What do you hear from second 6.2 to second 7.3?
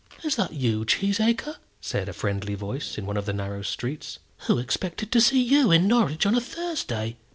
on a Thursday!"